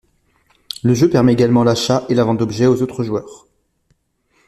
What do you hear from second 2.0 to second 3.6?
et la vente d'objets aux autres joueurs.